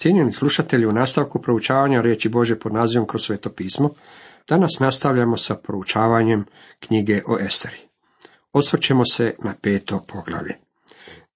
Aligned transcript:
Cijenjeni 0.00 0.32
slušatelji, 0.32 0.86
u 0.86 0.92
nastavku 0.92 1.42
proučavanja 1.42 2.00
riječi 2.00 2.28
Bože 2.28 2.58
pod 2.58 2.72
nazivom 2.72 3.06
kroz 3.06 3.22
sveto 3.22 3.50
pismo, 3.50 3.90
danas 4.48 4.70
nastavljamo 4.80 5.36
sa 5.36 5.54
proučavanjem 5.54 6.44
knjige 6.78 7.22
o 7.26 7.38
Esteri. 7.38 7.76
Osvrćemo 8.52 9.04
se 9.04 9.34
na 9.44 9.54
peto 9.62 10.04
poglavlje. 10.08 10.56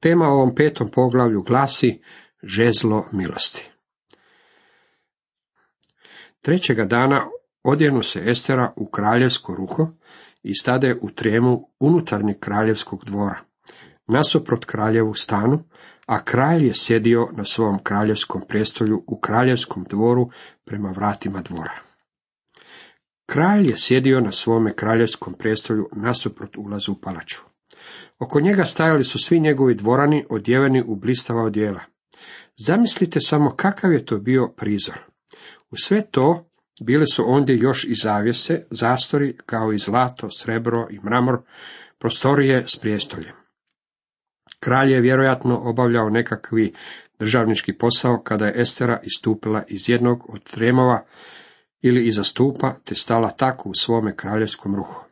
Tema 0.00 0.24
ovom 0.24 0.54
petom 0.54 0.88
poglavlju 0.90 1.42
glasi 1.42 2.00
žezlo 2.42 3.06
milosti. 3.12 3.70
Trećega 6.40 6.84
dana 6.84 7.26
odjenu 7.62 8.02
se 8.02 8.22
Estera 8.26 8.72
u 8.76 8.90
kraljevsko 8.90 9.54
ruho 9.54 9.86
i 10.42 10.54
stade 10.54 10.96
u 11.02 11.10
tremu 11.10 11.68
unutarnjeg 11.80 12.38
kraljevskog 12.38 13.04
dvora, 13.04 13.40
nasuprot 14.06 14.64
kraljevu 14.64 15.14
stanu, 15.14 15.64
a 16.06 16.24
kralj 16.24 16.66
je 16.66 16.74
sjedio 16.74 17.28
na 17.32 17.44
svom 17.44 17.78
kraljevskom 17.82 18.42
prestolju 18.48 19.04
u 19.06 19.20
kraljevskom 19.20 19.84
dvoru 19.90 20.30
prema 20.64 20.90
vratima 20.90 21.42
dvora. 21.42 21.72
Kralj 23.26 23.68
je 23.68 23.76
sjedio 23.76 24.20
na 24.20 24.32
svome 24.32 24.74
kraljevskom 24.76 25.34
prestolju 25.34 25.88
nasuprot 25.92 26.56
ulazu 26.56 26.92
u 26.92 27.00
palaču. 27.00 27.40
Oko 28.18 28.40
njega 28.40 28.64
stajali 28.64 29.04
su 29.04 29.18
svi 29.18 29.40
njegovi 29.40 29.74
dvorani 29.74 30.24
odjeveni 30.30 30.82
u 30.86 30.96
blistava 30.96 31.42
odjela. 31.42 31.80
Zamislite 32.66 33.20
samo 33.20 33.50
kakav 33.50 33.92
je 33.92 34.04
to 34.04 34.18
bio 34.18 34.52
prizor. 34.56 34.98
U 35.70 35.76
sve 35.76 36.10
to 36.10 36.50
bile 36.80 37.06
su 37.06 37.24
ondje 37.26 37.56
još 37.58 37.84
i 37.84 37.94
zavjese, 37.94 38.66
zastori, 38.70 39.36
kao 39.46 39.72
i 39.72 39.78
zlato, 39.78 40.30
srebro 40.30 40.86
i 40.90 40.98
mramor, 41.00 41.42
prostorije 41.98 42.64
s 42.66 42.76
prijestoljem. 42.76 43.43
Kralj 44.64 44.92
je 44.92 45.00
vjerojatno 45.00 45.60
obavljao 45.62 46.10
nekakvi 46.10 46.72
državnički 47.18 47.72
posao 47.72 48.18
kada 48.18 48.46
je 48.46 48.60
Estera 48.60 49.00
istupila 49.02 49.62
iz 49.68 49.88
jednog 49.88 50.26
od 50.28 50.42
tremova 50.42 51.04
ili 51.82 52.06
iza 52.06 52.24
stupa 52.24 52.74
te 52.84 52.94
stala 52.94 53.30
tako 53.30 53.68
u 53.68 53.74
svome 53.74 54.16
kraljevskom 54.16 54.74
ruhu. 54.74 55.04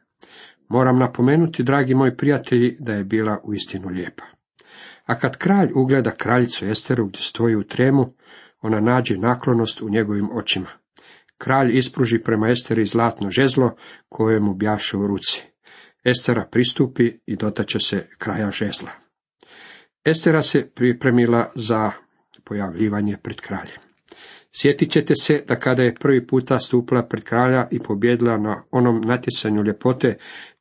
Moram 0.68 0.98
napomenuti, 0.98 1.62
dragi 1.62 1.94
moji 1.94 2.16
prijatelji, 2.16 2.76
da 2.80 2.92
je 2.92 3.04
bila 3.04 3.40
uistinu 3.44 3.88
lijepa. 3.88 4.24
A 5.06 5.18
kad 5.18 5.36
kralj 5.36 5.70
ugleda 5.74 6.10
kraljicu 6.10 6.66
Esteru 6.66 7.06
gdje 7.06 7.20
stoji 7.22 7.56
u 7.56 7.64
tremu, 7.64 8.14
ona 8.60 8.80
nađe 8.80 9.18
naklonost 9.18 9.82
u 9.82 9.88
njegovim 9.88 10.28
očima. 10.32 10.68
Kralj 11.38 11.76
ispruži 11.78 12.18
prema 12.18 12.48
Esteri 12.48 12.86
zlatno 12.86 13.30
žezlo 13.30 13.76
koje 14.08 14.40
mu 14.40 14.54
bjaše 14.54 14.96
u 14.96 15.06
ruci. 15.06 15.42
Estera 16.04 16.48
pristupi 16.50 17.12
i 17.26 17.36
dotače 17.36 17.78
se 17.80 18.06
kraja 18.18 18.50
žezla. 18.50 19.01
Estera 20.04 20.42
se 20.42 20.70
pripremila 20.74 21.50
za 21.54 21.90
pojavljivanje 22.44 23.16
pred 23.22 23.40
kraljem. 23.40 23.76
Sjetit 24.52 24.90
ćete 24.90 25.14
se 25.14 25.44
da 25.48 25.56
kada 25.56 25.82
je 25.82 25.94
prvi 25.94 26.26
puta 26.26 26.58
stupila 26.58 27.02
pred 27.02 27.24
kralja 27.24 27.68
i 27.70 27.78
pobjedila 27.78 28.36
na 28.36 28.62
onom 28.70 29.00
natjecanju 29.00 29.62
ljepote, 29.62 30.16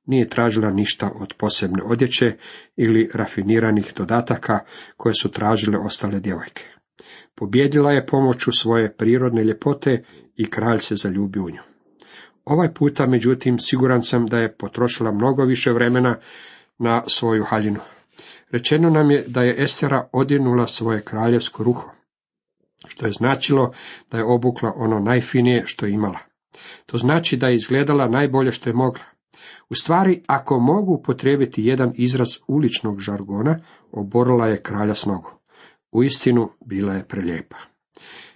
nije 0.06 0.30
tražila 0.30 0.72
ništa 0.72 1.12
od 1.16 1.34
posebne 1.38 1.84
odjeće 1.84 2.38
ili 2.76 3.10
rafiniranih 3.14 3.94
dodataka 3.96 4.60
koje 4.98 5.14
su 5.14 5.32
tražile 5.32 5.78
ostale 5.78 6.20
djevojke. 6.20 6.64
Pobjedila 7.36 7.92
je 7.92 8.06
pomoću 8.06 8.52
svoje 8.52 8.94
prirodne 8.94 9.44
ljepote 9.44 10.04
i 10.36 10.50
kralj 10.50 10.78
se 10.78 10.96
zaljubi 10.96 11.40
u 11.40 11.50
nju. 11.50 11.62
Ovaj 12.46 12.74
puta, 12.74 13.08
međutim, 13.08 13.60
siguran 13.60 14.04
sam 14.04 14.26
da 14.26 14.38
je 14.38 14.56
potrošila 14.56 15.12
mnogo 15.12 15.46
više 15.46 15.72
vremena 15.72 16.20
na 16.78 17.04
svoju 17.08 17.44
haljinu. 17.44 17.80
Rečeno 18.52 18.90
nam 18.90 19.12
je 19.12 19.24
da 19.28 19.42
je 19.42 19.64
Estera 19.64 20.10
odjenula 20.14 20.68
svoje 20.68 21.02
kraljevsko 21.02 21.64
ruho, 21.64 21.90
što 22.88 23.06
je 23.06 23.12
značilo 23.12 23.72
da 24.12 24.18
je 24.18 24.24
obukla 24.24 24.74
ono 24.76 25.00
najfinije 25.00 25.64
što 25.66 25.86
je 25.86 25.92
imala. 25.92 26.20
To 26.86 26.98
znači 26.98 27.38
da 27.38 27.48
je 27.48 27.56
izgledala 27.56 28.08
najbolje 28.08 28.52
što 28.52 28.70
je 28.70 28.74
mogla. 28.74 29.04
U 29.70 29.76
stvari, 29.76 30.22
ako 30.28 30.60
mogu 30.60 30.94
upotrijebiti 30.94 31.66
jedan 31.66 31.92
izraz 31.96 32.28
uličnog 32.48 33.00
žargona, 33.00 33.60
oborila 33.92 34.48
je 34.48 34.62
kralja 34.62 34.96
s 34.96 35.06
nogu. 35.06 35.32
U 35.92 36.04
istinu 36.04 36.50
bila 36.66 36.94
je 36.94 37.08
prelijepa. 37.08 37.58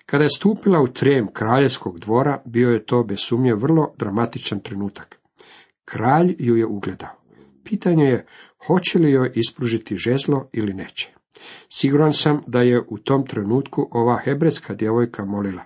Kada 0.05 0.23
je 0.23 0.29
stupila 0.29 0.81
u 0.81 0.87
trem 0.87 1.27
kraljevskog 1.33 1.99
dvora, 1.99 2.41
bio 2.45 2.69
je 2.69 2.85
to 2.85 3.03
bez 3.03 3.17
sumnje 3.21 3.55
vrlo 3.55 3.93
dramatičan 3.97 4.59
trenutak. 4.59 5.19
Kralj 5.85 6.35
ju 6.39 6.55
je 6.55 6.65
ugledao. 6.65 7.09
Pitanje 7.63 8.03
je 8.03 8.25
hoće 8.67 8.99
li 8.99 9.11
joj 9.11 9.31
ispružiti 9.35 9.97
žezlo 9.97 10.49
ili 10.53 10.73
neće. 10.73 11.13
Siguran 11.69 12.13
sam 12.13 12.41
da 12.47 12.61
je 12.61 12.81
u 12.89 12.97
tom 12.97 13.25
trenutku 13.27 13.89
ova 13.91 14.19
hebrejska 14.23 14.73
djevojka 14.73 15.25
molila. 15.25 15.63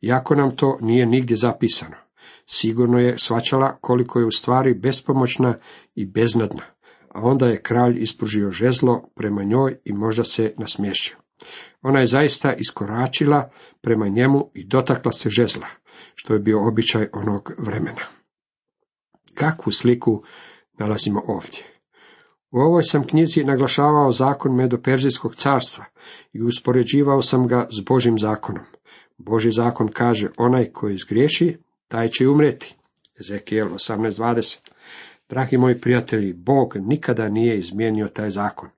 Iako 0.00 0.34
nam 0.34 0.56
to 0.56 0.78
nije 0.80 1.06
nigdje 1.06 1.36
zapisano, 1.36 1.96
sigurno 2.46 2.98
je 2.98 3.18
svačala 3.18 3.78
koliko 3.80 4.18
je 4.18 4.26
u 4.26 4.30
stvari 4.30 4.74
bespomoćna 4.74 5.54
i 5.94 6.06
beznadna, 6.06 6.62
a 7.08 7.20
onda 7.22 7.46
je 7.46 7.62
kralj 7.62 8.02
ispružio 8.02 8.50
žezlo 8.50 9.08
prema 9.14 9.44
njoj 9.44 9.78
i 9.84 9.92
možda 9.92 10.24
se 10.24 10.54
nasmiješio. 10.58 11.16
Ona 11.82 12.00
je 12.00 12.06
zaista 12.06 12.52
iskoračila 12.52 13.50
prema 13.80 14.08
njemu 14.08 14.50
i 14.54 14.66
dotakla 14.66 15.12
se 15.12 15.30
žezla, 15.30 15.66
što 16.14 16.32
je 16.32 16.38
bio 16.38 16.68
običaj 16.68 17.08
onog 17.12 17.52
vremena. 17.58 18.02
Kakvu 19.34 19.72
sliku 19.72 20.22
nalazimo 20.78 21.22
ovdje? 21.26 21.73
U 22.54 22.58
ovoj 22.58 22.82
sam 22.82 23.06
knjizi 23.06 23.44
naglašavao 23.44 24.12
zakon 24.12 24.54
Medoperzijskog 24.54 25.34
carstva 25.34 25.84
i 26.32 26.42
uspoređivao 26.42 27.22
sam 27.22 27.46
ga 27.46 27.66
s 27.70 27.84
Božim 27.84 28.18
zakonom. 28.18 28.64
Boži 29.18 29.50
zakon 29.50 29.88
kaže, 29.88 30.28
onaj 30.36 30.72
koji 30.72 30.96
zgriješi, 30.96 31.56
taj 31.88 32.08
će 32.08 32.28
umreti. 32.28 32.76
Ezekijel 33.20 33.68
18.20. 33.68 34.70
Dragi 35.28 35.56
moji 35.56 35.80
prijatelji, 35.80 36.32
Bog 36.32 36.74
nikada 36.76 37.28
nije 37.28 37.58
izmijenio 37.58 38.08
taj 38.08 38.30
zakon. 38.30 38.68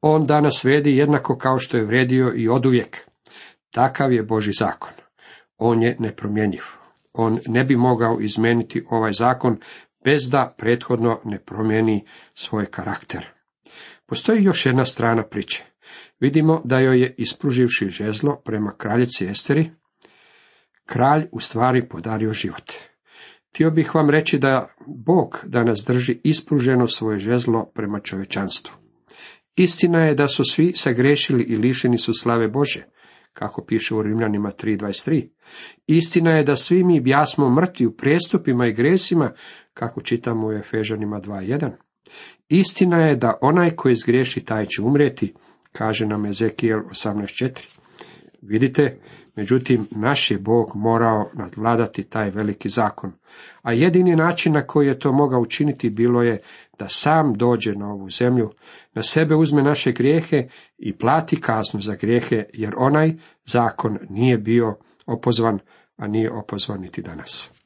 On 0.00 0.26
danas 0.26 0.64
vredi 0.64 0.96
jednako 0.96 1.36
kao 1.36 1.58
što 1.58 1.76
je 1.76 1.84
vredio 1.84 2.32
i 2.36 2.48
oduvijek. 2.48 2.98
Takav 3.70 4.12
je 4.12 4.22
Boži 4.22 4.52
zakon. 4.52 4.92
On 5.58 5.82
je 5.82 5.96
nepromjenjiv. 5.98 6.62
On 7.12 7.38
ne 7.46 7.64
bi 7.64 7.76
mogao 7.76 8.20
izmijeniti 8.20 8.84
ovaj 8.90 9.12
zakon 9.12 9.58
bez 10.04 10.30
da 10.30 10.54
prethodno 10.58 11.20
ne 11.24 11.38
promijeni 11.38 12.04
svoj 12.34 12.66
karakter. 12.66 13.26
Postoji 14.06 14.44
još 14.44 14.66
jedna 14.66 14.84
strana 14.84 15.22
priče. 15.22 15.64
Vidimo 16.20 16.62
da 16.64 16.78
joj 16.78 17.00
je 17.00 17.14
ispruživši 17.18 17.88
žezlo 17.88 18.42
prema 18.44 18.72
kraljici 18.78 19.26
Esteri, 19.26 19.70
kralj 20.86 21.28
u 21.32 21.40
stvari 21.40 21.88
podario 21.88 22.32
život. 22.32 22.72
Htio 23.50 23.70
bih 23.70 23.94
vam 23.94 24.10
reći 24.10 24.38
da 24.38 24.74
Bog 24.86 25.38
danas 25.46 25.84
drži 25.86 26.20
ispruženo 26.24 26.86
svoje 26.86 27.18
žezlo 27.18 27.70
prema 27.74 28.00
čovečanstvu. 28.00 28.74
Istina 29.56 29.98
je 29.98 30.14
da 30.14 30.28
su 30.28 30.44
svi 30.44 30.72
sagrešili 30.76 31.42
i 31.42 31.56
lišeni 31.56 31.98
su 31.98 32.12
slave 32.14 32.48
Bože, 32.48 32.84
kako 33.32 33.64
piše 33.64 33.94
u 33.94 34.02
Rimljanima 34.02 34.50
3.23. 34.50 35.28
Istina 35.86 36.30
je 36.30 36.44
da 36.44 36.56
svi 36.56 36.84
mi 36.84 37.00
bjasmo 37.00 37.50
mrtvi 37.50 37.86
u 37.86 37.96
prestupima 37.96 38.66
i 38.66 38.72
gresima, 38.72 39.32
kako 39.80 40.00
čitamo 40.00 40.46
u 40.46 40.52
Efežanima 40.52 41.20
2.1. 41.20 41.70
Istina 42.48 42.96
je 42.96 43.16
da 43.16 43.38
onaj 43.40 43.70
koji 43.70 43.96
zgriješi 43.96 44.44
taj 44.44 44.66
će 44.66 44.82
umrijeti, 44.82 45.34
kaže 45.72 46.06
nam 46.06 46.26
Ezekijel 46.26 46.80
18.4. 46.80 47.78
Vidite, 48.42 48.98
međutim, 49.36 49.86
naš 49.90 50.30
je 50.30 50.38
Bog 50.38 50.72
morao 50.74 51.30
nadvladati 51.34 52.02
taj 52.02 52.30
veliki 52.30 52.68
zakon, 52.68 53.12
a 53.62 53.72
jedini 53.72 54.16
način 54.16 54.52
na 54.52 54.66
koji 54.66 54.86
je 54.86 54.98
to 54.98 55.12
mogao 55.12 55.40
učiniti 55.40 55.90
bilo 55.90 56.22
je 56.22 56.42
da 56.78 56.88
sam 56.88 57.34
dođe 57.34 57.74
na 57.74 57.92
ovu 57.92 58.10
zemlju, 58.10 58.50
na 58.94 59.02
sebe 59.02 59.34
uzme 59.34 59.62
naše 59.62 59.92
grijehe 59.92 60.48
i 60.78 60.98
plati 60.98 61.40
kaznu 61.40 61.80
za 61.80 61.94
grijehe, 61.94 62.44
jer 62.52 62.74
onaj 62.76 63.12
zakon 63.46 63.98
nije 64.10 64.38
bio 64.38 64.76
opozvan, 65.06 65.58
a 65.96 66.06
nije 66.06 66.32
opozvan 66.32 66.80
niti 66.80 67.02
danas. 67.02 67.59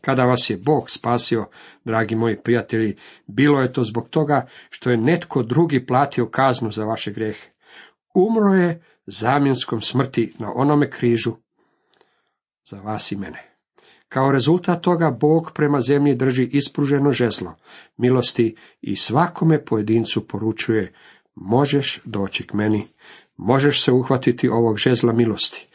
Kada 0.00 0.24
vas 0.24 0.50
je 0.50 0.56
Bog 0.56 0.90
spasio, 0.90 1.46
dragi 1.84 2.14
moji 2.14 2.36
prijatelji, 2.36 2.96
bilo 3.26 3.60
je 3.60 3.72
to 3.72 3.84
zbog 3.84 4.08
toga 4.08 4.46
što 4.70 4.90
je 4.90 4.96
netko 4.96 5.42
drugi 5.42 5.86
platio 5.86 6.28
kaznu 6.28 6.70
za 6.70 6.84
vaše 6.84 7.12
grijehe. 7.12 7.48
Umro 8.14 8.54
je 8.54 8.82
zamjenskom 9.06 9.80
smrti 9.80 10.32
na 10.38 10.52
onome 10.54 10.90
križu 10.90 11.32
za 12.70 12.80
vas 12.80 13.12
i 13.12 13.16
mene. 13.16 13.56
Kao 14.08 14.32
rezultat 14.32 14.82
toga 14.82 15.10
Bog 15.10 15.50
prema 15.54 15.80
zemlji 15.80 16.14
drži 16.14 16.48
ispruženo 16.52 17.10
žezlo 17.10 17.54
milosti 17.96 18.56
i 18.80 18.96
svakome 18.96 19.64
pojedincu 19.64 20.28
poručuje 20.28 20.92
možeš 21.34 22.00
doći 22.04 22.46
k 22.46 22.52
meni, 22.52 22.84
možeš 23.36 23.84
se 23.84 23.92
uhvatiti 23.92 24.48
ovog 24.48 24.78
žezla 24.78 25.12
milosti, 25.12 25.66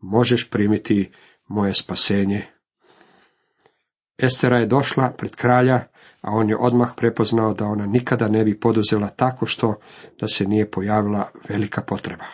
možeš 0.00 0.50
primiti 0.50 1.10
moje 1.48 1.74
spasenje. 1.74 2.46
Estera 4.22 4.58
je 4.58 4.66
došla 4.66 5.12
pred 5.18 5.36
kralja, 5.36 5.74
a 6.20 6.30
on 6.30 6.48
je 6.48 6.56
odmah 6.56 6.92
prepoznao 6.96 7.54
da 7.54 7.64
ona 7.64 7.86
nikada 7.86 8.28
ne 8.28 8.44
bi 8.44 8.60
poduzela 8.60 9.08
tako 9.08 9.46
što 9.46 9.74
da 10.20 10.26
se 10.26 10.44
nije 10.44 10.70
pojavila 10.70 11.30
velika 11.48 11.82
potreba. 11.82 12.24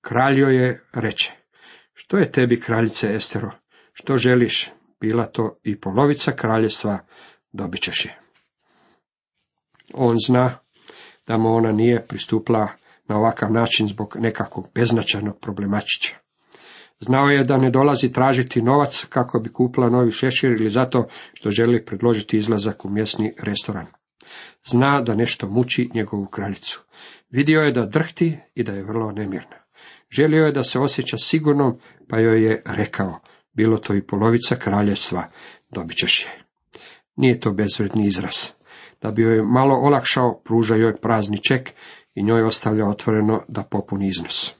Kralj 0.00 0.40
joj 0.40 0.56
je 0.56 0.84
reče, 0.92 1.32
što 1.94 2.16
je 2.16 2.32
tebi 2.32 2.60
kraljice 2.60 3.14
Estero, 3.14 3.50
što 3.92 4.16
želiš, 4.16 4.70
bila 5.00 5.24
to 5.24 5.58
i 5.62 5.80
polovica 5.80 6.32
kraljestva, 6.32 6.98
dobit 7.52 7.82
ćeš 7.82 8.04
je. 8.04 8.18
On 9.94 10.16
zna 10.26 10.58
da 11.26 11.38
mu 11.38 11.54
ona 11.54 11.72
nije 11.72 12.06
pristupila 12.06 12.68
na 13.08 13.16
ovakav 13.16 13.52
način 13.52 13.88
zbog 13.88 14.16
nekakvog 14.18 14.68
beznačajnog 14.74 15.40
problemačića. 15.40 16.16
Znao 17.00 17.28
je 17.28 17.44
da 17.44 17.56
ne 17.56 17.70
dolazi 17.70 18.12
tražiti 18.12 18.62
novac 18.62 19.06
kako 19.08 19.40
bi 19.40 19.52
kupila 19.52 19.90
novi 19.90 20.12
šešir 20.12 20.50
ili 20.50 20.70
zato 20.70 21.06
što 21.34 21.50
želi 21.50 21.84
predložiti 21.84 22.38
izlazak 22.38 22.84
u 22.84 22.90
mjesni 22.90 23.34
restoran. 23.42 23.86
Zna 24.70 25.02
da 25.02 25.14
nešto 25.14 25.48
muči 25.48 25.90
njegovu 25.94 26.26
kraljicu. 26.26 26.82
Vidio 27.30 27.60
je 27.60 27.72
da 27.72 27.86
drhti 27.86 28.38
i 28.54 28.62
da 28.62 28.72
je 28.72 28.84
vrlo 28.84 29.12
nemirna. 29.12 29.56
Želio 30.10 30.44
je 30.44 30.52
da 30.52 30.62
se 30.62 30.78
osjeća 30.78 31.16
sigurnom, 31.16 31.78
pa 32.08 32.18
joj 32.18 32.44
je 32.44 32.62
rekao, 32.66 33.20
bilo 33.52 33.76
to 33.76 33.94
i 33.94 34.06
polovica 34.06 34.56
kraljevstva, 34.56 35.28
dobit 35.74 35.96
ćeš 35.96 36.24
je. 36.24 36.44
Nije 37.16 37.40
to 37.40 37.50
bezvredni 37.50 38.06
izraz. 38.06 38.34
Da 39.02 39.10
bi 39.10 39.22
joj 39.22 39.42
malo 39.42 39.74
olakšao, 39.74 40.40
pruža 40.44 40.74
joj 40.76 40.96
prazni 40.96 41.42
ček 41.42 41.70
i 42.14 42.22
njoj 42.22 42.42
ostavlja 42.42 42.88
otvoreno 42.88 43.44
da 43.48 43.62
popuni 43.62 44.08
iznos. 44.08 44.54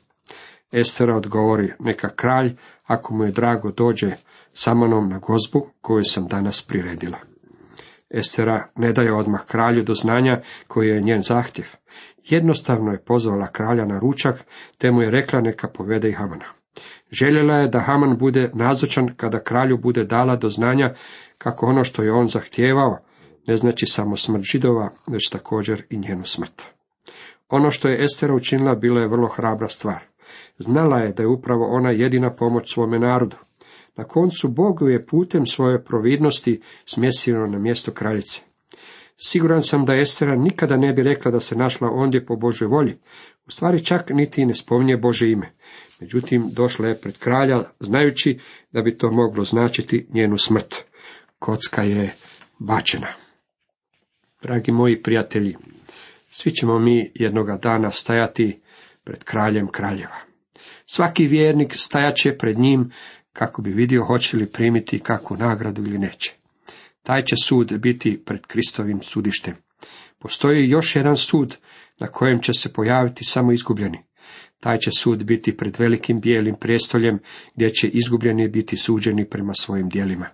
Estera 0.76 1.16
odgovori, 1.16 1.72
neka 1.80 2.08
kralj, 2.08 2.56
ako 2.84 3.14
mu 3.14 3.24
je 3.24 3.30
drago, 3.30 3.70
dođe 3.70 4.10
sa 4.54 4.74
mnom 4.74 5.08
na 5.08 5.18
gozbu 5.18 5.66
koju 5.80 6.04
sam 6.04 6.26
danas 6.26 6.62
priredila. 6.62 7.18
Estera 8.10 8.68
ne 8.76 8.92
daje 8.92 9.14
odmah 9.14 9.44
kralju 9.46 9.82
do 9.82 9.94
znanja 9.94 10.40
koji 10.68 10.88
je 10.88 11.00
njen 11.00 11.22
zahtjev. 11.22 11.66
Jednostavno 12.24 12.92
je 12.92 13.04
pozvala 13.04 13.46
kralja 13.46 13.84
na 13.84 13.98
ručak, 13.98 14.44
te 14.78 14.90
mu 14.90 15.02
je 15.02 15.10
rekla 15.10 15.40
neka 15.40 15.68
povede 15.68 16.08
i 16.08 16.12
Hamana. 16.12 16.44
Željela 17.10 17.56
je 17.56 17.68
da 17.68 17.80
Haman 17.80 18.18
bude 18.18 18.50
nazočan 18.54 19.14
kada 19.16 19.42
kralju 19.42 19.78
bude 19.78 20.04
dala 20.04 20.36
do 20.36 20.48
znanja 20.48 20.94
kako 21.38 21.66
ono 21.66 21.84
što 21.84 22.02
je 22.02 22.12
on 22.12 22.28
zahtijevao 22.28 22.98
ne 23.46 23.56
znači 23.56 23.86
samo 23.86 24.16
smrt 24.16 24.42
židova, 24.42 24.90
već 25.06 25.30
također 25.30 25.82
i 25.90 25.96
njenu 25.98 26.24
smrt. 26.24 26.62
Ono 27.48 27.70
što 27.70 27.88
je 27.88 28.04
Estera 28.04 28.34
učinila 28.34 28.74
bilo 28.74 29.00
je 29.00 29.08
vrlo 29.08 29.28
hrabra 29.28 29.68
stvar. 29.68 30.15
Znala 30.58 30.98
je 30.98 31.12
da 31.12 31.22
je 31.22 31.28
upravo 31.28 31.66
ona 31.66 31.90
jedina 31.90 32.34
pomoć 32.34 32.72
svome 32.72 32.98
narodu. 32.98 33.36
Na 33.96 34.04
koncu 34.04 34.48
Bogu 34.48 34.88
je 34.88 35.06
putem 35.06 35.46
svoje 35.46 35.84
providnosti 35.84 36.60
smjestio 36.86 37.46
na 37.46 37.58
mjesto 37.58 37.92
kraljice. 37.92 38.42
Siguran 39.16 39.62
sam 39.62 39.84
da 39.84 39.94
Estera 39.94 40.36
nikada 40.36 40.76
ne 40.76 40.92
bi 40.92 41.02
rekla 41.02 41.30
da 41.30 41.40
se 41.40 41.56
našla 41.56 41.90
ondje 41.90 42.26
po 42.26 42.36
Božoj 42.36 42.68
volji. 42.68 42.96
U 43.46 43.50
stvari 43.50 43.84
čak 43.84 44.10
niti 44.10 44.46
ne 44.46 44.54
spominje 44.54 44.96
Bože 44.96 45.30
ime. 45.30 45.52
Međutim, 46.00 46.48
došla 46.52 46.88
je 46.88 47.00
pred 47.00 47.18
kralja, 47.18 47.64
znajući 47.80 48.40
da 48.72 48.82
bi 48.82 48.98
to 48.98 49.10
moglo 49.10 49.44
značiti 49.44 50.06
njenu 50.12 50.36
smrt. 50.36 50.74
Kocka 51.38 51.82
je 51.82 52.14
bačena. 52.58 53.08
Dragi 54.42 54.72
moji 54.72 55.02
prijatelji, 55.02 55.56
svi 56.30 56.50
ćemo 56.50 56.78
mi 56.78 57.12
jednoga 57.14 57.56
dana 57.56 57.90
stajati 57.90 58.60
pred 59.04 59.24
kraljem 59.24 59.68
kraljeva. 59.68 60.25
Svaki 60.86 61.26
vjernik 61.26 61.74
stajaće 61.76 62.38
pred 62.38 62.58
njim 62.58 62.90
kako 63.32 63.62
bi 63.62 63.70
vidio 63.70 64.04
hoće 64.04 64.36
li 64.36 64.52
primiti 64.52 64.98
kakvu 64.98 65.36
nagradu 65.36 65.82
ili 65.82 65.98
neće. 65.98 66.34
Taj 67.02 67.24
će 67.24 67.36
sud 67.44 67.78
biti 67.78 68.22
pred 68.24 68.46
Kristovim 68.46 69.02
sudištem. 69.02 69.54
Postoji 70.18 70.68
još 70.68 70.96
jedan 70.96 71.16
sud 71.16 71.56
na 72.00 72.06
kojem 72.06 72.42
će 72.42 72.52
se 72.52 72.72
pojaviti 72.72 73.24
samo 73.24 73.52
izgubljeni. 73.52 73.98
Taj 74.60 74.78
će 74.78 74.90
sud 74.90 75.24
biti 75.24 75.56
pred 75.56 75.76
velikim 75.78 76.20
bijelim 76.20 76.54
prijestoljem 76.60 77.18
gdje 77.54 77.70
će 77.70 77.88
izgubljeni 77.88 78.48
biti 78.48 78.76
suđeni 78.76 79.28
prema 79.30 79.54
svojim 79.54 79.88
dijelima. 79.88 80.26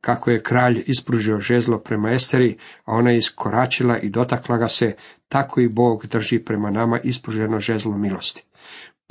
Kako 0.00 0.30
je 0.30 0.42
kralj 0.42 0.84
ispružio 0.86 1.40
žezlo 1.40 1.78
prema 1.78 2.10
Esteri, 2.10 2.56
a 2.84 2.92
ona 2.92 3.12
iskoračila 3.12 3.98
i 3.98 4.08
dotakla 4.08 4.56
ga 4.56 4.68
se, 4.68 4.96
tako 5.28 5.60
i 5.60 5.68
Bog 5.68 6.06
drži 6.06 6.38
prema 6.38 6.70
nama 6.70 7.00
ispruženo 7.04 7.60
žezlo 7.60 7.98
milosti. 7.98 8.44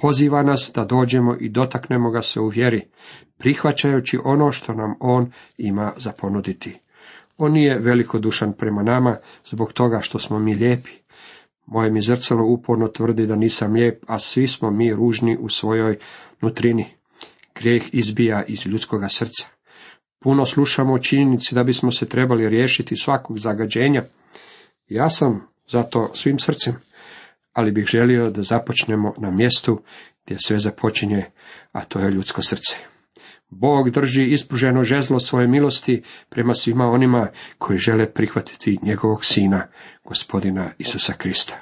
Poziva 0.02 0.44
nas 0.44 0.72
da 0.76 0.86
dođemo 0.86 1.36
i 1.40 1.50
dotaknemo 1.50 2.12
ga 2.12 2.22
se 2.22 2.40
u 2.40 2.48
vjeri, 2.48 2.88
prihvaćajući 3.38 4.20
ono 4.24 4.52
što 4.52 4.74
nam 4.74 4.96
on 5.00 5.32
ima 5.58 5.94
za 5.98 6.12
ponuditi. 6.12 6.80
On 7.38 7.52
nije 7.52 7.80
velikodušan 7.80 8.54
prema 8.54 8.84
nama 8.84 9.18
zbog 9.46 9.74
toga 9.74 10.00
što 10.02 10.20
smo 10.20 10.40
mi 10.40 10.56
lijepi. 10.56 10.92
Moje 11.66 11.92
mi 11.92 12.02
zrcalo 12.02 12.46
uporno 12.46 12.88
tvrdi 12.88 13.28
da 13.28 13.36
nisam 13.36 13.74
lijep, 13.74 14.04
a 14.08 14.20
svi 14.20 14.48
smo 14.48 14.72
mi 14.72 14.94
ružni 14.94 15.38
u 15.40 15.50
svojoj 15.50 15.98
nutrini. 16.42 16.86
Grijeh 17.56 17.84
izbija 17.92 18.44
iz 18.48 18.66
ljudskoga 18.66 19.10
srca. 19.10 19.48
Puno 20.20 20.46
slušamo 20.46 20.94
o 20.94 21.00
činjenici 21.00 21.56
da 21.56 21.64
bismo 21.64 21.92
se 21.92 22.10
trebali 22.10 22.50
riješiti 22.50 22.96
svakog 22.96 23.40
zagađenja. 23.40 24.04
Ja 24.88 25.10
sam 25.10 25.48
zato 25.68 26.12
svim 26.14 26.40
srcem, 26.40 26.76
ali 27.58 27.72
bih 27.72 27.86
želio 27.86 28.30
da 28.30 28.44
započnemo 28.44 29.14
na 29.18 29.32
mjestu 29.32 29.82
gdje 30.26 30.38
sve 30.40 30.60
započinje, 30.60 31.26
a 31.72 31.86
to 31.86 32.00
je 32.00 32.12
ljudsko 32.12 32.42
srce. 32.42 32.76
Bog 33.50 33.90
drži 33.90 34.24
ispruženo 34.24 34.84
žezlo 34.84 35.20
svoje 35.20 35.48
milosti 35.48 36.04
prema 36.30 36.54
svima 36.54 36.86
onima 36.86 37.28
koji 37.58 37.78
žele 37.78 38.14
prihvatiti 38.14 38.80
njegovog 38.82 39.26
sina, 39.26 39.68
gospodina 40.04 40.72
Isusa 40.78 41.14
Krista. 41.14 41.58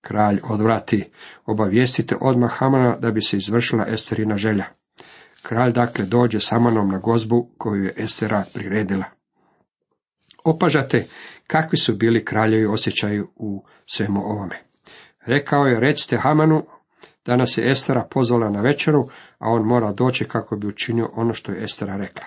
Kralj 0.00 0.40
odvrati, 0.50 1.10
obavijestite 1.46 2.16
odmah 2.20 2.52
Hamana 2.52 2.96
da 2.96 3.10
bi 3.10 3.20
se 3.20 3.36
izvršila 3.36 3.86
Esterina 3.88 4.36
želja. 4.36 4.64
Kralj 5.42 5.72
dakle 5.72 6.04
dođe 6.04 6.40
s 6.40 6.50
Hamanom 6.50 6.88
na 6.88 6.98
gozbu 6.98 7.50
koju 7.58 7.84
je 7.84 7.94
Estera 7.96 8.44
priredila. 8.54 9.04
Opažate 10.44 11.04
kakvi 11.46 11.78
su 11.78 11.96
bili 11.96 12.24
kraljevi 12.24 12.66
osjećaju 12.66 13.28
u 13.36 13.64
svemu 13.86 14.20
ovome. 14.24 14.73
Rekao 15.26 15.66
je, 15.66 15.80
recite 15.80 16.16
Hamanu, 16.16 16.62
danas 17.26 17.58
je 17.58 17.70
Estera 17.70 18.06
pozvala 18.10 18.50
na 18.50 18.60
večeru, 18.60 19.08
a 19.38 19.50
on 19.50 19.62
mora 19.62 19.92
doći 19.92 20.24
kako 20.24 20.56
bi 20.56 20.66
učinio 20.66 21.10
ono 21.14 21.34
što 21.34 21.52
je 21.52 21.62
Estera 21.62 21.96
rekla. 21.96 22.26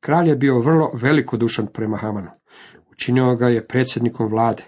Kralj 0.00 0.28
je 0.28 0.36
bio 0.36 0.58
vrlo 0.58 0.90
velikodušan 0.94 1.66
prema 1.66 1.96
Hamanu. 1.96 2.30
Učinio 2.92 3.34
ga 3.34 3.48
je 3.48 3.66
predsjednikom 3.66 4.28
vlade. 4.28 4.62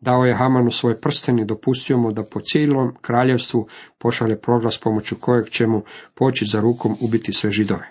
Dao 0.00 0.24
je 0.24 0.34
Hamanu 0.34 0.70
svoj 0.70 1.00
prsten 1.00 1.38
i 1.38 1.44
dopustio 1.44 1.98
mu 1.98 2.12
da 2.12 2.22
po 2.22 2.40
cijelom 2.40 2.94
kraljevstvu 3.00 3.68
pošalje 3.98 4.40
proglas 4.40 4.78
pomoću 4.78 5.16
kojeg 5.20 5.48
će 5.48 5.66
mu 5.66 5.82
poći 6.14 6.44
za 6.44 6.60
rukom 6.60 6.96
ubiti 7.00 7.32
sve 7.32 7.50
židove. 7.50 7.88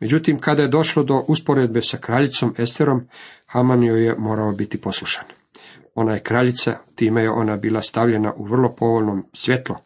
Međutim, 0.00 0.38
kada 0.38 0.62
je 0.62 0.68
došlo 0.68 1.02
do 1.02 1.24
usporedbe 1.28 1.82
sa 1.82 1.96
kraljicom 1.96 2.54
Esterom, 2.58 3.08
Haman 3.46 3.84
joj 3.84 4.04
je 4.04 4.14
morao 4.18 4.52
biti 4.52 4.80
poslušan. 4.80 5.37
Ona 6.00 6.14
je 6.14 6.22
kraljica, 6.22 6.78
time 6.94 7.22
je 7.22 7.30
ona 7.30 7.56
bila 7.56 7.80
stavljena 7.80 8.32
u 8.36 8.44
vrlo 8.44 8.74
povoljnom 8.74 9.26
svjetlo. 9.32 9.76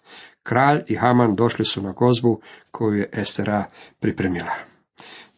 Kralj 0.42 0.82
i 0.86 0.96
Haman 0.96 1.34
došli 1.34 1.64
su 1.64 1.82
na 1.82 1.92
gozbu 1.92 2.40
koju 2.70 2.98
je 2.98 3.10
Estera 3.12 3.64
pripremila. 4.00 4.54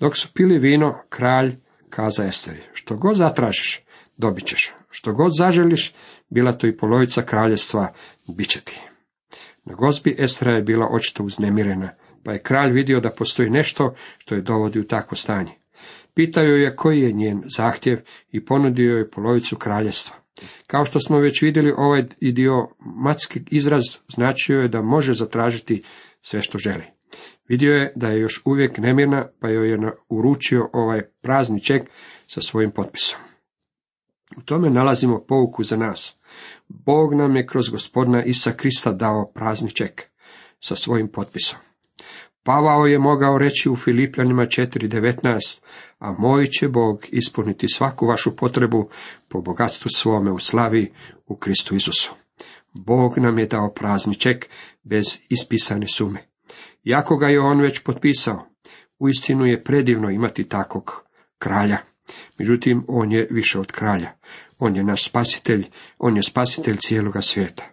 Dok 0.00 0.16
su 0.16 0.28
pili 0.34 0.58
vino, 0.58 0.98
kralj 1.08 1.56
kaza 1.90 2.24
Esteri, 2.24 2.62
što 2.72 2.96
god 2.96 3.16
zatražiš, 3.16 3.84
dobit 4.16 4.46
ćeš. 4.46 4.74
Što 4.90 5.12
god 5.12 5.30
zaželiš, 5.38 5.94
bila 6.28 6.52
to 6.52 6.66
i 6.66 6.76
polovica 6.76 7.22
kraljestva, 7.22 7.92
bit 8.36 8.48
će 8.48 8.60
ti. 8.60 8.82
Na 9.64 9.74
gozbi 9.74 10.16
Estera 10.18 10.52
je 10.52 10.62
bila 10.62 10.88
očito 10.90 11.24
uznemirena, 11.24 11.90
pa 12.24 12.32
je 12.32 12.42
kralj 12.42 12.72
vidio 12.72 13.00
da 13.00 13.10
postoji 13.10 13.50
nešto 13.50 13.94
što 14.18 14.34
je 14.34 14.42
dovodi 14.42 14.80
u 14.80 14.86
takvo 14.86 15.16
stanje. 15.16 15.52
Pitao 16.14 16.44
je 16.44 16.76
koji 16.76 17.00
je 17.00 17.12
njen 17.12 17.42
zahtjev 17.56 17.98
i 18.30 18.44
ponudio 18.44 18.96
je 18.96 19.10
polovicu 19.10 19.56
kraljestva. 19.56 20.23
Kao 20.66 20.84
što 20.84 21.00
smo 21.00 21.18
već 21.18 21.42
vidjeli, 21.42 21.74
ovaj 21.76 22.04
idiomatski 22.20 23.40
izraz 23.50 23.82
značio 24.14 24.60
je 24.60 24.68
da 24.68 24.82
može 24.82 25.14
zatražiti 25.14 25.82
sve 26.22 26.40
što 26.40 26.58
želi. 26.58 26.84
Vidio 27.48 27.72
je 27.72 27.92
da 27.96 28.08
je 28.08 28.20
još 28.20 28.42
uvijek 28.44 28.78
nemirna, 28.78 29.26
pa 29.40 29.48
joj 29.48 29.70
je 29.70 29.78
uručio 30.08 30.68
ovaj 30.72 31.02
prazni 31.22 31.62
ček 31.62 31.82
sa 32.26 32.40
svojim 32.40 32.70
potpisom. 32.70 33.18
U 34.36 34.40
tome 34.40 34.70
nalazimo 34.70 35.24
pouku 35.28 35.62
za 35.62 35.76
nas. 35.76 36.16
Bog 36.68 37.14
nam 37.14 37.36
je 37.36 37.46
kroz 37.46 37.68
gospodina 37.68 38.24
Isa 38.24 38.52
Krista 38.52 38.92
dao 38.92 39.32
prazni 39.34 39.70
ček 39.70 40.02
sa 40.60 40.76
svojim 40.76 41.08
potpisom. 41.08 41.58
Pavao 42.42 42.86
je 42.86 42.98
mogao 42.98 43.38
reći 43.38 43.70
u 43.70 43.76
Filipljanima 43.76 44.42
4.19, 44.42 45.64
a 46.04 46.14
moj 46.18 46.46
će 46.46 46.68
Bog 46.68 47.06
ispuniti 47.12 47.66
svaku 47.68 48.06
vašu 48.06 48.36
potrebu 48.36 48.88
po 49.28 49.40
bogatstvu 49.40 49.88
svome 49.94 50.32
u 50.32 50.38
slavi 50.38 50.92
u 51.26 51.36
Kristu 51.36 51.74
Isusu. 51.74 52.14
Bog 52.74 53.18
nam 53.18 53.38
je 53.38 53.46
dao 53.46 53.72
prazni 53.74 54.14
ček 54.14 54.48
bez 54.82 55.18
ispisane 55.28 55.86
sume. 55.86 56.20
Jako 56.82 57.16
ga 57.16 57.28
je 57.28 57.40
on 57.40 57.60
već 57.60 57.82
potpisao, 57.82 58.46
uistinu 58.98 59.46
je 59.46 59.64
predivno 59.64 60.10
imati 60.10 60.48
takvog 60.48 61.04
kralja. 61.38 61.78
Međutim, 62.38 62.84
on 62.88 63.12
je 63.12 63.28
više 63.30 63.58
od 63.58 63.72
kralja. 63.72 64.12
On 64.58 64.76
je 64.76 64.84
naš 64.84 65.04
spasitelj, 65.04 65.66
on 65.98 66.16
je 66.16 66.22
spasitelj 66.22 66.76
cijeloga 66.76 67.20
svijeta. 67.20 67.64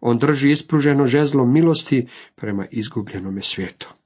on 0.00 0.18
drži 0.18 0.50
ispruženo 0.50 1.06
žezlo 1.06 1.46
milosti 1.46 2.08
prema 2.36 2.66
izgubljenome 2.70 3.42
svijetu. 3.42 3.99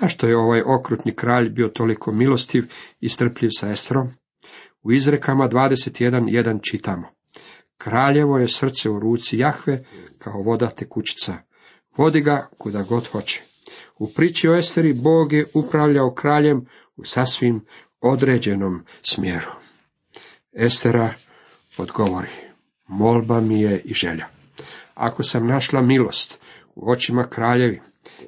Zašto 0.00 0.26
je 0.26 0.36
ovaj 0.36 0.62
okrutni 0.66 1.14
kralj 1.14 1.48
bio 1.48 1.68
toliko 1.68 2.12
milostiv 2.12 2.64
i 3.00 3.08
strpljiv 3.08 3.50
sa 3.58 3.70
Estrom? 3.70 4.08
U 4.82 4.92
izrekama 4.92 5.48
21.1 5.48 6.70
čitamo. 6.70 7.08
Kraljevo 7.78 8.38
je 8.38 8.48
srce 8.48 8.90
u 8.90 9.00
ruci 9.00 9.38
Jahve 9.38 9.84
kao 10.18 10.42
voda 10.42 10.68
tekućica. 10.68 11.34
Vodi 11.96 12.20
ga 12.20 12.48
kuda 12.58 12.82
god 12.82 13.06
hoće. 13.06 13.42
U 13.98 14.12
priči 14.16 14.48
o 14.48 14.54
Esteri 14.54 14.92
Bog 14.92 15.32
je 15.32 15.46
upravljao 15.54 16.14
kraljem 16.14 16.66
u 16.96 17.04
sasvim 17.04 17.64
određenom 18.00 18.84
smjeru. 19.02 19.50
Estera 20.52 21.14
odgovori, 21.78 22.30
molba 22.88 23.40
mi 23.40 23.60
je 23.60 23.80
i 23.84 23.94
želja. 23.94 24.28
Ako 24.94 25.22
sam 25.22 25.46
našla 25.46 25.82
milost 25.82 26.41
u 26.74 26.90
očima 26.90 27.24
kraljevi, 27.24 27.80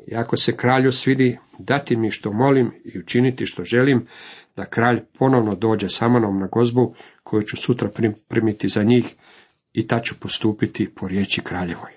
i 0.07 0.15
ako 0.15 0.37
se 0.37 0.57
kralju 0.57 0.93
svidi 0.93 1.39
dati 1.59 1.97
mi 1.97 2.11
što 2.11 2.33
molim 2.33 2.73
i 2.85 2.99
učiniti 2.99 3.47
što 3.47 3.65
želim, 3.65 4.07
da 4.57 4.65
kralj 4.65 5.01
ponovno 5.19 5.55
dođe 5.55 5.89
sa 5.89 6.09
mnom 6.09 6.39
na 6.39 6.47
gozbu, 6.47 6.95
koju 7.23 7.43
ću 7.43 7.57
sutra 7.57 7.89
primiti 8.29 8.69
za 8.69 8.83
njih, 8.83 9.15
i 9.73 9.87
ta 9.87 10.01
ću 10.01 10.15
postupiti 10.21 10.95
po 10.95 11.09
riječi 11.09 11.41
kraljevoj. 11.41 11.91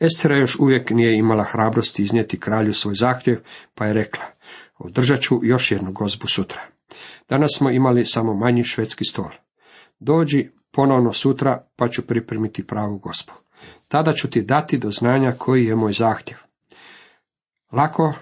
Estera 0.00 0.36
još 0.36 0.56
uvijek 0.60 0.90
nije 0.90 1.18
imala 1.18 1.44
hrabrosti 1.44 2.02
iznijeti 2.02 2.40
kralju 2.40 2.74
svoj 2.74 2.94
zahtjev, 2.94 3.40
pa 3.74 3.86
je 3.86 3.92
rekla, 3.92 4.24
održat 4.78 5.20
ću 5.20 5.40
još 5.42 5.70
jednu 5.70 5.92
gozbu 5.92 6.26
sutra. 6.26 6.60
Danas 7.28 7.50
smo 7.56 7.70
imali 7.70 8.04
samo 8.04 8.34
manji 8.34 8.64
švedski 8.64 9.04
stol. 9.04 9.30
Dođi 9.98 10.50
ponovno 10.72 11.12
sutra, 11.12 11.64
pa 11.76 11.88
ću 11.88 12.06
pripremiti 12.06 12.66
pravu 12.66 12.98
gospu. 12.98 13.32
Tada 13.88 14.12
ću 14.12 14.30
ti 14.30 14.42
dati 14.42 14.78
do 14.78 14.90
znanja 14.90 15.32
koji 15.38 15.64
je 15.64 15.76
moj 15.76 15.92
zahtjev. 15.92 16.38
Lako 17.72 18.12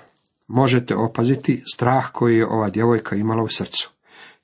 možete 0.48 0.96
opaziti 0.96 1.62
strah 1.74 2.10
koji 2.12 2.36
je 2.36 2.46
ova 2.46 2.70
djevojka 2.70 3.16
imala 3.16 3.42
u 3.42 3.48
srcu. 3.48 3.90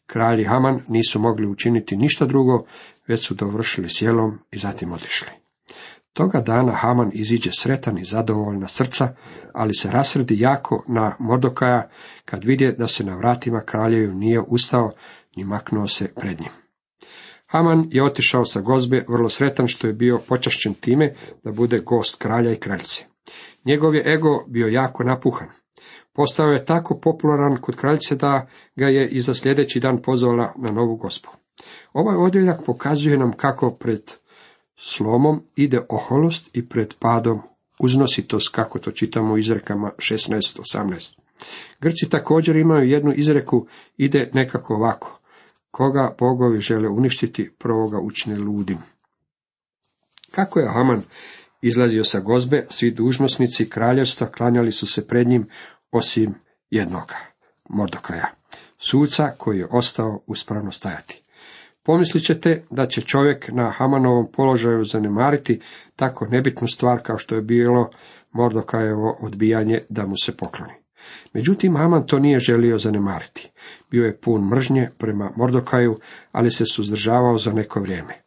Kralj 0.06 0.40
i 0.40 0.44
Haman 0.44 0.80
nisu 0.88 1.20
mogli 1.20 1.46
učiniti 1.46 1.96
ništa 1.96 2.26
drugo, 2.26 2.64
već 3.08 3.26
su 3.26 3.34
dovršili 3.34 3.88
sjelom 3.88 4.38
i 4.50 4.58
zatim 4.58 4.92
otišli. 4.92 5.28
Toga 6.12 6.40
dana 6.40 6.72
Haman 6.72 7.10
iziđe 7.14 7.50
sretan 7.52 7.98
i 7.98 8.04
zadovoljna 8.04 8.68
srca, 8.68 9.14
ali 9.52 9.74
se 9.74 9.90
rasredi 9.90 10.40
jako 10.40 10.84
na 10.88 11.16
Mordokaja 11.18 11.88
kad 12.24 12.44
vidje 12.44 12.72
da 12.72 12.88
se 12.88 13.04
na 13.04 13.16
vratima 13.16 13.60
kraljeju 13.60 14.14
nije 14.14 14.40
ustao 14.40 14.90
ni 15.36 15.44
maknuo 15.44 15.86
se 15.86 16.08
pred 16.14 16.40
njim. 16.40 16.63
Haman 17.54 17.88
je 17.90 18.04
otišao 18.04 18.44
sa 18.44 18.60
gozbe 18.60 19.04
vrlo 19.08 19.28
sretan 19.28 19.66
što 19.66 19.86
je 19.86 19.92
bio 19.92 20.20
počašćen 20.28 20.74
time 20.74 21.14
da 21.44 21.52
bude 21.52 21.78
gost 21.78 22.22
kralja 22.22 22.52
i 22.52 22.56
kraljice. 22.56 23.04
Njegov 23.64 23.94
je 23.94 24.14
ego 24.14 24.44
bio 24.48 24.66
jako 24.66 25.04
napuhan. 25.04 25.48
Postao 26.12 26.46
je 26.46 26.64
tako 26.64 27.00
popularan 27.02 27.56
kod 27.56 27.76
kraljice 27.76 28.16
da 28.16 28.46
ga 28.76 28.86
je 28.86 29.08
i 29.08 29.20
za 29.20 29.34
sljedeći 29.34 29.80
dan 29.80 30.02
pozvala 30.02 30.54
na 30.56 30.72
novu 30.72 30.96
gospu. 30.96 31.28
Ovaj 31.92 32.16
odjeljak 32.16 32.64
pokazuje 32.66 33.18
nam 33.18 33.32
kako 33.32 33.70
pred 33.70 34.12
slomom 34.76 35.42
ide 35.56 35.80
oholost 35.88 36.50
i 36.56 36.68
pred 36.68 36.94
padom 36.98 37.40
uznositost, 37.80 38.54
kako 38.54 38.78
to 38.78 38.90
čitamo 38.90 39.34
u 39.34 39.38
izrekama 39.38 39.90
16-18. 39.96 41.18
Grci 41.80 42.08
također 42.10 42.56
imaju 42.56 42.90
jednu 42.90 43.12
izreku, 43.16 43.66
ide 43.96 44.30
nekako 44.32 44.74
ovako. 44.74 45.20
Koga 45.74 46.14
bogovi 46.18 46.60
žele 46.60 46.88
uništiti, 46.88 47.50
prvo 47.58 47.88
ga 47.88 47.98
učine 48.00 48.38
ludim. 48.38 48.78
Kako 50.30 50.60
je 50.60 50.68
Haman 50.68 51.02
izlazio 51.62 52.04
sa 52.04 52.20
gozbe, 52.20 52.66
svi 52.70 52.90
dužnosnici 52.90 53.68
kraljevstva 53.68 54.26
klanjali 54.26 54.72
su 54.72 54.86
se 54.86 55.06
pred 55.06 55.28
njim, 55.28 55.48
osim 55.90 56.34
jednoga, 56.70 57.16
Mordokaja, 57.68 58.26
suca 58.78 59.30
koji 59.38 59.58
je 59.58 59.68
ostao 59.70 60.20
uspravno 60.26 60.70
stajati. 60.70 61.22
Pomislit 61.82 62.24
ćete 62.24 62.64
da 62.70 62.86
će 62.86 63.00
čovjek 63.00 63.48
na 63.52 63.70
Hamanovom 63.70 64.32
položaju 64.32 64.84
zanemariti 64.84 65.60
tako 65.96 66.26
nebitnu 66.26 66.68
stvar 66.68 67.02
kao 67.02 67.18
što 67.18 67.34
je 67.34 67.42
bilo 67.42 67.90
Mordokajevo 68.32 69.18
odbijanje 69.20 69.80
da 69.88 70.06
mu 70.06 70.14
se 70.16 70.36
pokloni. 70.36 70.83
Međutim, 71.32 71.76
Haman 71.76 72.06
to 72.06 72.18
nije 72.18 72.38
želio 72.38 72.78
zanemariti. 72.78 73.50
Bio 73.90 74.04
je 74.04 74.16
pun 74.16 74.48
mržnje 74.48 74.88
prema 74.98 75.30
Mordokaju, 75.36 75.98
ali 76.32 76.50
se 76.50 76.64
suzdržavao 76.66 77.38
za 77.38 77.52
neko 77.52 77.80
vrijeme. 77.80 78.22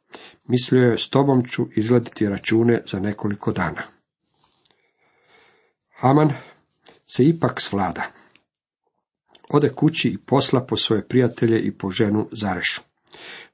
Mislio 0.48 0.92
je, 0.92 0.98
s 0.98 1.10
tobom 1.10 1.46
ću 1.46 1.68
izgledati 1.76 2.30
račune 2.30 2.82
za 2.86 3.00
nekoliko 3.00 3.52
dana. 3.52 3.84
Haman 5.96 6.34
se 7.06 7.26
ipak 7.26 7.62
svlada. 7.62 8.04
Ode 9.50 9.70
kući 9.70 10.10
i 10.10 10.18
posla 10.18 10.66
po 10.66 10.76
svoje 10.76 11.08
prijatelje 11.08 11.60
i 11.60 11.72
po 11.72 11.92
ženu 11.92 12.28
Zarešu. 12.32 12.82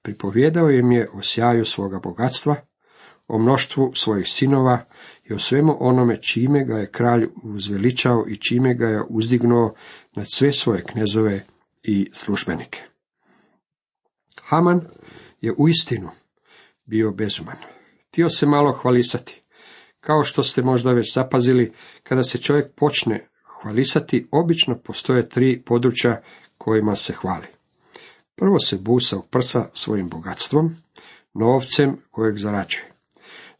Pripovjedao 0.01 0.71
im 0.71 0.91
je 0.91 1.09
o 1.13 1.21
sjaju 1.21 1.65
svoga 1.65 1.99
bogatstva, 1.99 2.55
o 3.27 3.37
mnoštvu 3.37 3.91
svojih 3.95 4.27
sinova 4.27 4.85
i 5.29 5.33
o 5.33 5.39
svemu 5.39 5.77
onome 5.79 6.21
čime 6.21 6.65
ga 6.65 6.77
je 6.77 6.91
kralj 6.91 7.27
uzveličao 7.43 8.25
i 8.27 8.37
čime 8.37 8.73
ga 8.73 8.87
je 8.87 9.03
uzdignuo 9.09 9.73
nad 10.15 10.25
sve 10.33 10.51
svoje 10.51 10.83
knezove 10.83 11.43
i 11.83 12.09
službenike. 12.13 12.81
Haman 14.41 14.81
je 15.41 15.53
uistinu 15.57 16.09
bio 16.85 17.11
bezuman. 17.11 17.57
Htio 18.07 18.29
se 18.29 18.45
malo 18.45 18.71
hvalisati. 18.71 19.41
Kao 19.99 20.23
što 20.23 20.43
ste 20.43 20.61
možda 20.61 20.91
već 20.91 21.13
zapazili, 21.13 21.73
kada 22.03 22.23
se 22.23 22.37
čovjek 22.37 22.75
počne 22.75 23.27
hvalisati, 23.61 24.27
obično 24.31 24.77
postoje 24.77 25.29
tri 25.29 25.61
područja 25.65 26.21
kojima 26.57 26.95
se 26.95 27.13
hvali. 27.13 27.47
Prvo 28.35 28.59
se 28.59 28.77
busa 28.77 29.17
u 29.17 29.21
prsa 29.21 29.69
svojim 29.73 30.09
bogatstvom, 30.09 30.75
novcem 31.33 31.97
kojeg 32.11 32.37
zarađuje. 32.37 32.92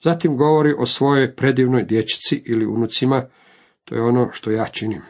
Zatim 0.03 0.37
govori 0.37 0.73
o 0.77 0.85
svojoj 0.85 1.35
predivnoj 1.35 1.83
dječici 1.83 2.43
ili 2.45 2.65
unucima, 2.65 3.25
to 3.85 3.95
je 3.95 4.01
ono 4.01 4.29
što 4.31 4.51
ja 4.51 4.65
činim. 4.65 5.01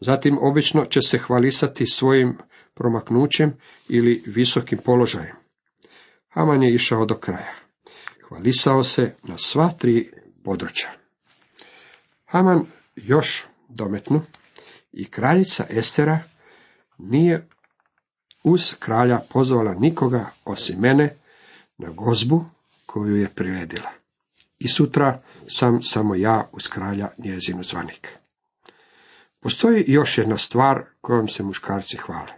Zatim 0.00 0.38
obično 0.40 0.84
će 0.84 1.00
se 1.02 1.18
hvalisati 1.18 1.86
svojim 1.86 2.38
promaknućem 2.74 3.52
ili 3.88 4.22
visokim 4.26 4.78
položajem. 4.84 5.36
Haman 6.28 6.62
je 6.62 6.74
išao 6.74 7.04
do 7.04 7.14
kraja. 7.14 7.54
Hvalisao 8.28 8.82
se 8.82 9.14
na 9.22 9.38
sva 9.38 9.70
tri 9.78 10.10
područja. 10.44 10.90
Haman 12.24 12.64
još 12.96 13.46
dometnu 13.68 14.22
i 14.92 15.04
kraljica 15.10 15.64
Estera 15.70 16.18
nije 16.98 17.46
uz 18.44 18.74
kralja 18.78 19.20
pozvala 19.32 19.74
nikoga 19.74 20.26
osim 20.44 20.78
mene 20.80 21.16
na 21.78 21.90
gozbu 21.90 22.44
koju 22.86 23.16
je 23.16 23.28
priredila. 23.28 23.90
I 24.58 24.68
sutra 24.68 25.22
sam 25.46 25.82
samo 25.82 26.14
ja 26.14 26.50
uz 26.52 26.68
kralja 26.68 27.08
njezinu 27.18 27.62
zvanik. 27.62 28.18
Postoji 29.40 29.84
još 29.86 30.18
jedna 30.18 30.36
stvar 30.36 30.84
kojom 31.00 31.28
se 31.28 31.42
muškarci 31.42 31.96
hvale. 31.96 32.32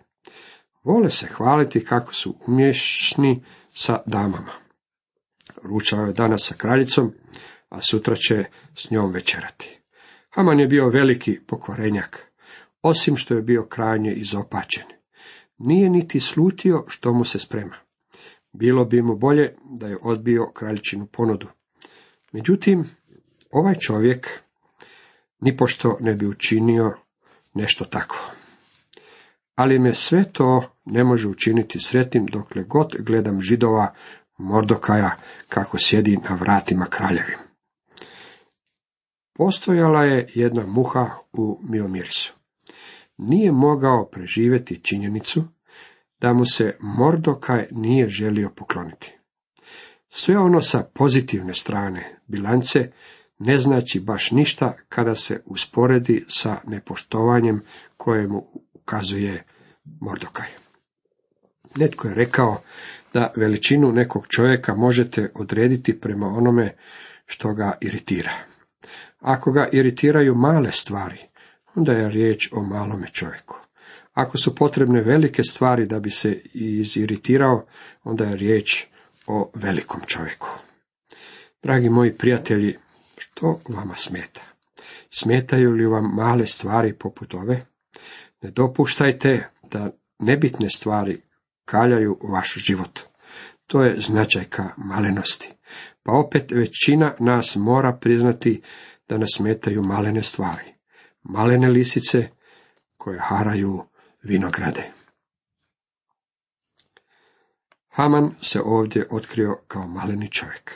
Vole 0.84 1.10
se 1.10 1.26
hvaliti 1.26 1.84
kako 1.84 2.14
su 2.14 2.34
umješni 2.46 3.44
sa 3.72 4.02
damama. 4.06 4.52
Ručao 5.62 6.06
je 6.06 6.12
danas 6.12 6.46
sa 6.48 6.54
kraljicom, 6.54 7.12
a 7.68 7.80
sutra 7.80 8.16
će 8.16 8.44
s 8.74 8.90
njom 8.90 9.12
večerati. 9.12 9.80
Haman 10.30 10.60
je 10.60 10.66
bio 10.66 10.88
veliki 10.88 11.40
pokvarenjak, 11.46 12.32
osim 12.82 13.16
što 13.16 13.34
je 13.34 13.42
bio 13.42 13.66
krajnje 13.66 14.12
izopačen. 14.12 14.84
Nije 15.58 15.90
niti 15.90 16.20
slutio 16.20 16.84
što 16.88 17.12
mu 17.12 17.24
se 17.24 17.38
sprema. 17.38 17.76
Bilo 18.52 18.84
bi 18.84 19.02
mu 19.02 19.16
bolje 19.16 19.56
da 19.64 19.86
je 19.86 19.98
odbio 20.02 20.50
kraljičinu 20.54 21.06
ponudu. 21.06 21.48
Međutim, 22.32 22.84
ovaj 23.50 23.74
čovjek 23.74 24.28
nipošto 25.40 25.96
ne 26.00 26.14
bi 26.14 26.26
učinio 26.26 26.96
nešto 27.54 27.84
tako. 27.84 28.30
Ali 29.54 29.78
me 29.78 29.94
sve 29.94 30.32
to 30.32 30.62
ne 30.84 31.04
može 31.04 31.28
učiniti 31.28 31.78
sretnim 31.78 32.26
dokle 32.26 32.62
god 32.62 32.96
gledam 32.98 33.40
židova 33.40 33.94
Mordokaja 34.38 35.16
kako 35.48 35.78
sjedi 35.78 36.16
na 36.16 36.34
vratima 36.34 36.86
kraljevim. 36.86 37.38
Postojala 39.36 40.04
je 40.04 40.28
jedna 40.34 40.66
muha 40.66 41.10
u 41.32 41.60
Miomirisu. 41.62 42.34
Nije 43.18 43.52
mogao 43.52 44.08
preživjeti 44.12 44.82
činjenicu 44.82 45.44
da 46.20 46.32
mu 46.32 46.44
se 46.44 46.76
Mordokaj 46.80 47.66
nije 47.70 48.08
želio 48.08 48.50
pokloniti. 48.56 49.19
Sve 50.10 50.38
ono 50.38 50.60
sa 50.60 50.82
pozitivne 50.94 51.54
strane 51.54 52.16
bilance 52.26 52.90
ne 53.38 53.58
znači 53.58 54.00
baš 54.00 54.30
ništa 54.30 54.76
kada 54.88 55.14
se 55.14 55.42
usporedi 55.46 56.24
sa 56.28 56.56
nepoštovanjem 56.66 57.62
kojemu 57.96 58.46
ukazuje 58.74 59.44
Mordokaj. 60.00 60.48
Netko 61.76 62.08
je 62.08 62.14
rekao 62.14 62.60
da 63.14 63.32
veličinu 63.36 63.92
nekog 63.92 64.26
čovjeka 64.28 64.74
možete 64.74 65.32
odrediti 65.34 66.00
prema 66.00 66.26
onome 66.26 66.74
što 67.26 67.54
ga 67.54 67.78
iritira. 67.80 68.32
Ako 69.20 69.52
ga 69.52 69.68
iritiraju 69.72 70.34
male 70.34 70.72
stvari, 70.72 71.18
onda 71.74 71.92
je 71.92 72.08
riječ 72.08 72.48
o 72.52 72.62
malome 72.62 73.06
čovjeku. 73.12 73.56
Ako 74.12 74.38
su 74.38 74.54
potrebne 74.54 75.02
velike 75.02 75.42
stvari 75.42 75.86
da 75.86 76.00
bi 76.00 76.10
se 76.10 76.40
iziritirao, 76.54 77.66
onda 78.04 78.24
je 78.24 78.36
riječ 78.36 78.86
o 79.30 79.50
velikom 79.54 80.00
čovjeku. 80.06 80.48
Dragi 81.62 81.88
moji 81.88 82.16
prijatelji, 82.18 82.78
što 83.16 83.60
vama 83.68 83.94
smeta? 83.94 84.40
Smetaju 85.10 85.70
li 85.70 85.86
vam 85.86 86.14
male 86.14 86.46
stvari 86.46 86.94
poput 86.98 87.34
ove? 87.34 87.66
Ne 88.42 88.50
dopuštajte 88.50 89.48
da 89.70 89.90
nebitne 90.18 90.70
stvari 90.70 91.22
kaljaju 91.64 92.18
vaš 92.22 92.54
život. 92.54 93.00
To 93.66 93.82
je 93.82 94.00
značajka 94.00 94.68
malenosti. 94.76 95.52
Pa 96.02 96.12
opet 96.12 96.52
većina 96.52 97.14
nas 97.18 97.56
mora 97.56 97.98
priznati 98.00 98.62
da 99.08 99.18
nas 99.18 99.28
smetaju 99.36 99.82
malene 99.82 100.22
stvari. 100.22 100.74
Malene 101.22 101.68
lisice 101.68 102.28
koje 102.96 103.20
haraju 103.22 103.84
vinograde. 104.22 104.99
Haman 107.90 108.34
se 108.40 108.60
ovdje 108.64 109.06
otkrio 109.10 109.58
kao 109.68 109.86
maleni 109.86 110.30
čovjek. 110.30 110.72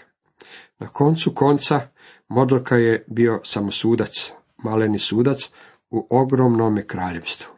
Na 0.78 0.88
koncu 0.88 1.34
konca 1.34 1.80
Mordoka 2.28 2.76
je 2.76 3.04
bio 3.06 3.40
samosudac, 3.44 4.32
maleni 4.56 4.98
sudac 4.98 5.50
u 5.90 6.06
ogromnome 6.10 6.86
kraljevstvu. 6.86 7.52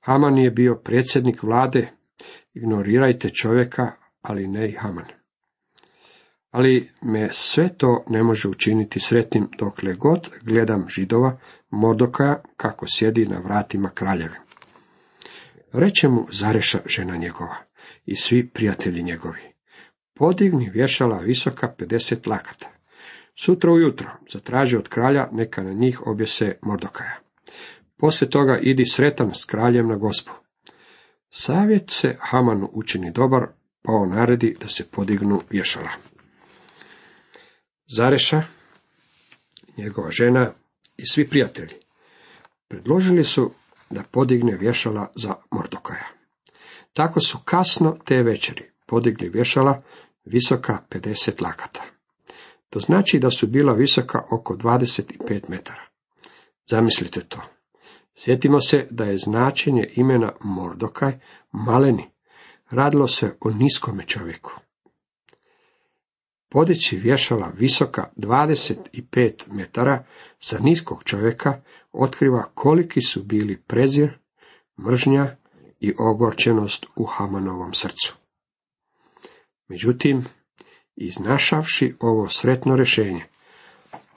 Haman 0.00 0.38
je 0.38 0.50
bio 0.50 0.74
predsjednik 0.74 1.42
vlade, 1.42 1.90
ignorirajte 2.54 3.30
čovjeka, 3.30 3.92
ali 4.22 4.46
ne 4.46 4.68
i 4.68 4.72
Haman. 4.72 5.04
Ali 6.50 6.90
me 7.02 7.28
sve 7.32 7.76
to 7.76 8.04
ne 8.08 8.22
može 8.22 8.48
učiniti 8.48 9.00
sretnim 9.00 9.48
dokle 9.58 9.94
god 9.94 10.30
gledam 10.42 10.88
židova 10.88 11.38
Mordokaja 11.70 12.42
kako 12.56 12.86
sjedi 12.88 13.26
na 13.26 13.38
vratima 13.38 13.88
kraljeve. 13.88 14.40
Reče 15.72 16.08
mu 16.08 16.26
Zareša 16.30 16.78
žena 16.86 17.16
njegova 17.16 17.67
i 18.08 18.16
svi 18.16 18.48
prijatelji 18.48 19.02
njegovi. 19.02 19.40
Podigni 20.14 20.70
vješala 20.70 21.18
visoka 21.18 21.74
50 21.78 22.28
lakata. 22.28 22.68
Sutra 23.34 23.72
ujutro 23.72 24.10
zatraži 24.32 24.76
od 24.76 24.88
kralja 24.88 25.28
neka 25.32 25.62
na 25.62 25.72
njih 25.72 26.06
objese 26.06 26.58
Mordokaja. 26.62 27.18
Poslije 27.96 28.30
toga 28.30 28.58
idi 28.62 28.84
sretan 28.84 29.34
s 29.34 29.44
kraljem 29.44 29.88
na 29.88 29.96
gospu. 29.96 30.32
Savjet 31.30 31.90
se 31.90 32.16
Hamanu 32.20 32.70
učini 32.72 33.10
dobar, 33.10 33.46
pa 33.82 33.92
on 33.92 34.08
naredi 34.08 34.56
da 34.60 34.68
se 34.68 34.90
podignu 34.90 35.40
vješala. 35.50 35.90
Zareša, 37.96 38.42
njegova 39.76 40.10
žena 40.10 40.52
i 40.96 41.06
svi 41.06 41.28
prijatelji 41.28 41.74
predložili 42.68 43.24
su 43.24 43.52
da 43.90 44.02
podigne 44.02 44.56
vješala 44.56 45.10
za 45.16 45.34
Mordokaja. 45.50 46.17
Tako 46.98 47.20
su 47.20 47.38
kasno 47.44 47.96
te 48.04 48.22
večeri 48.22 48.70
podigli 48.86 49.28
vješala 49.28 49.82
visoka 50.24 50.78
50 50.90 51.42
lakata. 51.42 51.84
To 52.70 52.80
znači 52.80 53.18
da 53.18 53.30
su 53.30 53.46
bila 53.46 53.72
visoka 53.72 54.22
oko 54.30 54.56
25 54.56 55.40
metara. 55.48 55.82
Zamislite 56.70 57.20
to. 57.20 57.40
Sjetimo 58.14 58.60
se 58.60 58.86
da 58.90 59.04
je 59.04 59.16
značenje 59.16 59.90
imena 59.94 60.32
Mordokaj 60.40 61.18
maleni. 61.52 62.10
Radilo 62.70 63.06
se 63.06 63.36
o 63.40 63.50
niskome 63.50 64.06
čovjeku. 64.06 64.50
Podići 66.48 66.96
vješala 66.96 67.52
visoka 67.56 68.10
25 68.16 69.52
metara 69.52 70.04
za 70.42 70.58
niskog 70.58 71.04
čovjeka 71.04 71.60
otkriva 71.92 72.42
koliki 72.54 73.00
su 73.00 73.22
bili 73.22 73.62
prezir, 73.66 74.18
mržnja 74.86 75.36
i 75.80 75.94
ogorčenost 75.98 76.86
u 76.96 77.04
Hamanovom 77.04 77.74
srcu. 77.74 78.16
Međutim, 79.68 80.24
iznašavši 80.96 81.94
ovo 82.00 82.28
sretno 82.28 82.76
rješenje, 82.76 83.24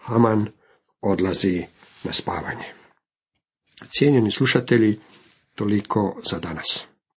Haman 0.02 0.48
odlazi 1.02 1.66
na 2.04 2.14
spavanje. 2.14 2.66
Cijenjeni 3.90 4.32
slušatelji, 4.32 5.00
toliko 5.56 6.22
za 6.32 6.40
danas. 6.40 6.91